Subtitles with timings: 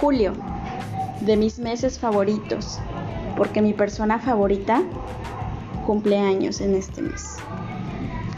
[0.00, 0.32] Julio,
[1.22, 2.78] de mis meses favoritos,
[3.36, 4.80] porque mi persona favorita
[5.86, 7.38] cumple años en este mes.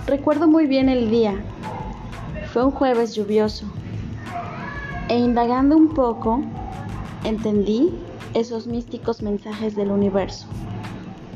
[0.07, 1.35] Recuerdo muy bien el día.
[2.53, 3.67] Fue un jueves lluvioso.
[5.11, 6.41] E indagando un poco,
[7.25, 7.93] entendí
[8.33, 10.47] esos místicos mensajes del universo.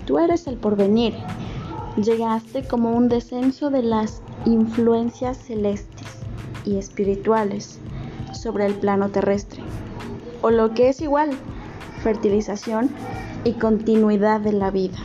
[0.07, 1.15] Tú eres el porvenir.
[1.97, 6.09] Llegaste como un descenso de las influencias celestes
[6.65, 7.79] y espirituales
[8.33, 9.64] sobre el plano terrestre,
[10.45, 11.31] o lo que es igual,
[12.03, 12.91] fertilización
[13.45, 14.99] y continuidad de la vida.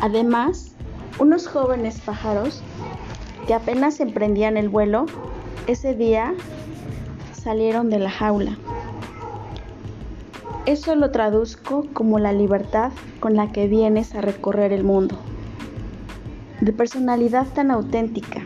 [0.00, 0.72] Además,
[1.18, 2.62] unos jóvenes pájaros
[3.46, 5.04] que apenas emprendían el vuelo,
[5.66, 6.32] ese día
[7.34, 8.56] salieron de la jaula.
[10.64, 15.18] Eso lo traduzco como la libertad con la que vienes a recorrer el mundo.
[16.62, 18.40] De personalidad tan auténtica.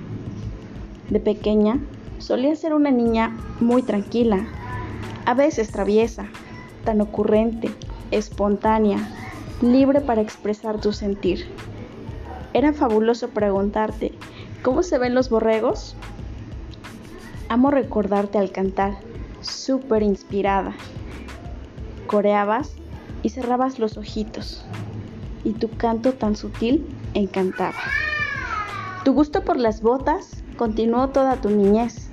[1.10, 1.78] De pequeña
[2.18, 4.48] solía ser una niña muy tranquila,
[5.24, 6.26] a veces traviesa,
[6.84, 7.70] tan ocurrente,
[8.10, 8.98] espontánea,
[9.60, 11.46] libre para expresar tu sentir.
[12.52, 14.12] Era fabuloso preguntarte,
[14.62, 15.96] ¿cómo se ven los borregos?
[17.48, 18.96] Amo recordarte al cantar,
[19.40, 20.74] súper inspirada.
[22.06, 22.72] Coreabas
[23.22, 24.64] y cerrabas los ojitos,
[25.44, 27.78] y tu canto tan sutil encantaba.
[29.04, 32.08] Tu gusto por las botas continuó toda tu niñez.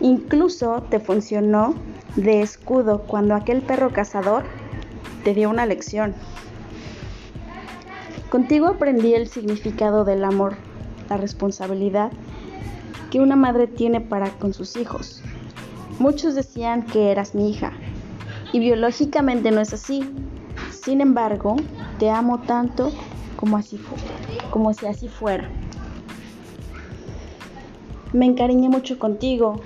[0.00, 1.74] Incluso te funcionó
[2.16, 4.44] de escudo cuando aquel perro cazador
[5.24, 6.14] te dio una lección.
[8.30, 10.56] Contigo aprendí el significado del amor,
[11.08, 12.12] la responsabilidad
[13.10, 15.22] que una madre tiene para con sus hijos.
[15.98, 17.72] Muchos decían que eras mi hija
[18.52, 20.08] y biológicamente no es así.
[20.70, 21.56] Sin embargo,
[21.98, 22.92] te amo tanto
[23.36, 23.80] como así
[24.50, 25.48] como si así fuera.
[28.12, 29.60] Me encariñé mucho contigo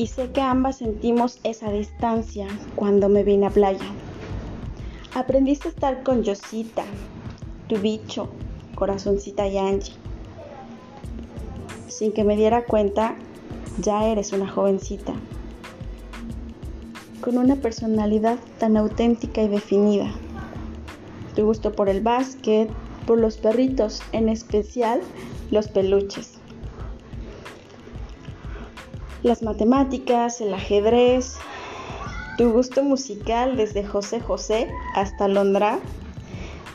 [0.00, 3.84] y sé que ambas sentimos esa distancia cuando me vine a playa.
[5.14, 6.84] Aprendiste a estar con Yosita,
[7.68, 8.30] tu bicho,
[8.76, 9.92] corazoncita y Angie.
[11.88, 13.14] Sin que me diera cuenta,
[13.78, 15.12] ya eres una jovencita,
[17.20, 20.10] con una personalidad tan auténtica y definida.
[21.36, 22.70] Tu gusto por el básquet,
[23.06, 25.02] por los perritos, en especial
[25.50, 26.39] los peluches.
[29.22, 31.36] Las matemáticas, el ajedrez,
[32.38, 35.78] tu gusto musical desde José José hasta Londra.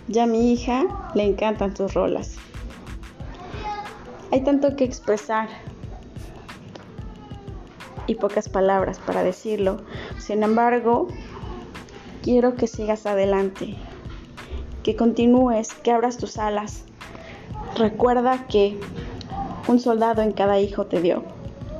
[0.08, 0.84] Ya a mi hija
[1.16, 2.36] le encantan tus rolas.
[4.32, 5.50] Hay tanto que expresar
[8.06, 9.82] y pocas palabras para decirlo.
[10.20, 11.08] Sin embargo,
[12.22, 13.76] quiero que sigas adelante,
[14.84, 16.84] que continúes, que abras tus alas.
[17.76, 18.80] Recuerda que
[19.68, 21.35] un soldado en cada hijo te dio.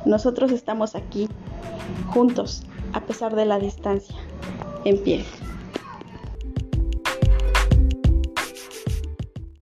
[0.06, 1.28] Nosotros estamos aquí,
[2.06, 2.62] juntos,
[2.92, 4.14] a pesar de la distancia,
[4.84, 5.24] en pie.